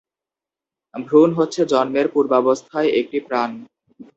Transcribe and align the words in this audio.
ভ্রূণ 0.93 1.29
হচ্ছে 1.33 1.61
জন্মের 1.65 2.07
পূর্বাবস্থায় 2.13 2.89
একটি 2.99 3.17
প্রাণ। 3.27 3.49